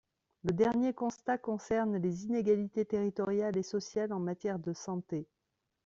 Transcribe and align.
Le 0.45 0.51
dernier 0.51 0.93
constat 0.93 1.37
concerne 1.37 1.97
les 1.97 2.23
inégalités 2.25 2.85
territoriales 2.85 3.55
et 3.55 3.61
sociales 3.61 4.13
en 4.13 4.19
matière 4.19 4.57
de 4.57 4.73
santé. 4.73 5.27